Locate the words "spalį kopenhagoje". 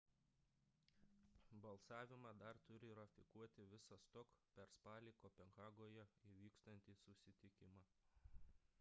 4.79-6.07